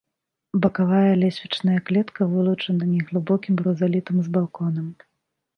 Бакавая 0.61 1.11
лесвічная 1.23 1.79
клетка 1.89 2.21
вылучана 2.33 2.83
неглыбокім 2.97 3.63
рызалітам 3.67 4.15
з 4.27 4.37
балконам. 4.39 4.93